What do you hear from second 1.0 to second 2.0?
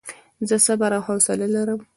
حوصله لرم.